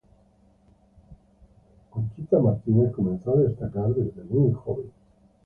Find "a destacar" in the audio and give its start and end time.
3.37-3.89